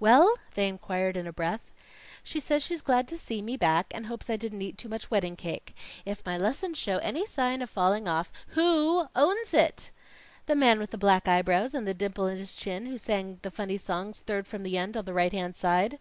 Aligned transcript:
"Well?" 0.00 0.36
they 0.54 0.66
inquired 0.66 1.14
in 1.14 1.26
a 1.26 1.30
breath. 1.34 1.74
"She 2.22 2.40
says 2.40 2.62
she's 2.62 2.80
glad 2.80 3.06
to 3.08 3.18
see 3.18 3.42
me 3.42 3.58
back, 3.58 3.88
and 3.90 4.06
hopes 4.06 4.30
I 4.30 4.38
didn't 4.38 4.62
eat 4.62 4.78
too 4.78 4.88
much 4.88 5.10
wedding 5.10 5.36
cake. 5.36 5.76
If 6.06 6.24
my 6.24 6.38
lessons 6.38 6.78
show 6.78 6.96
any 7.02 7.26
falling 7.26 8.08
off" 8.08 8.32
"Who 8.56 9.08
owns 9.14 9.52
it?" 9.52 9.90
"The 10.46 10.56
man 10.56 10.78
with 10.80 10.90
the 10.90 10.96
black 10.96 11.28
eyebrows 11.28 11.74
and 11.74 11.86
the 11.86 11.92
dimple 11.92 12.28
in 12.28 12.38
his 12.38 12.54
chin 12.56 12.86
who 12.86 12.96
sang 12.96 13.40
the 13.42 13.50
funny 13.50 13.76
songs 13.76 14.20
third 14.20 14.46
from 14.46 14.62
the 14.62 14.78
end 14.78 14.96
on 14.96 15.04
the 15.04 15.12
right 15.12 15.32
hand 15.34 15.54
side." 15.54 15.98